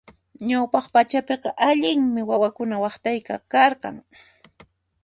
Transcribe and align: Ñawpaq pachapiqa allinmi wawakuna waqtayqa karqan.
Ñawpaq 0.47 0.85
pachapiqa 0.93 1.49
allinmi 1.69 2.21
wawakuna 2.29 2.75
waqtayqa 2.83 3.35
karqan. 3.51 3.95